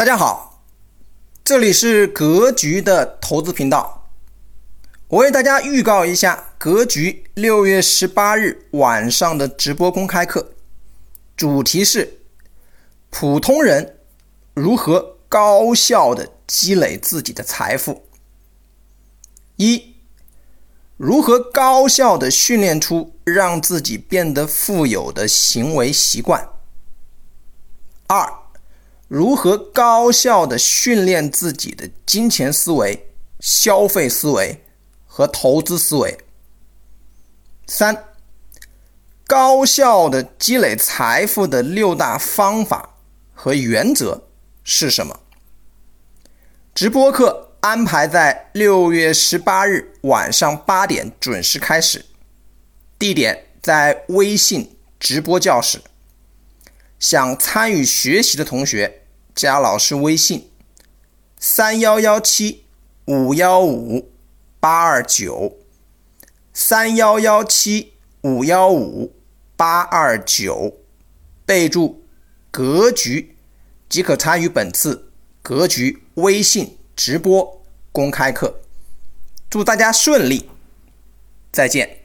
[0.00, 0.64] 大家好，
[1.44, 4.08] 这里是格局的投资频道。
[5.08, 10.52] 我为大家预告一下格局六月十八日晚上的直播公开课，
[11.36, 12.22] 主题是
[13.10, 13.98] 普通人
[14.54, 18.06] 如何高效的积累自己的财富。
[19.56, 19.96] 一、
[20.96, 26.48] 如何高效的训练出让自己变得富有的行为习惯。
[28.06, 28.39] 二。
[29.10, 33.08] 如何高效的训练自己的金钱思维、
[33.40, 34.62] 消费思维
[35.04, 36.16] 和投资思维？
[37.66, 38.04] 三、
[39.26, 42.94] 高效的积累财富的六大方法
[43.34, 44.28] 和原则
[44.62, 45.18] 是什么？
[46.72, 52.04] 直播课安排在六月十八日晚上八点准时开始，
[52.96, 55.80] 地点在微信直播教室。
[57.00, 58.98] 想参与学习的同学。
[59.34, 60.50] 加老师微信：
[61.38, 62.64] 三幺幺七
[63.06, 64.10] 五幺五
[64.58, 65.56] 八二九，
[66.52, 69.14] 三幺幺七五幺五
[69.56, 70.78] 八二九，
[71.46, 72.04] 备注
[72.50, 73.36] “格局”
[73.88, 75.10] 即可参与本次
[75.42, 77.62] “格局”微信直播
[77.92, 78.60] 公开课。
[79.48, 80.50] 祝大家顺利，
[81.50, 81.99] 再见。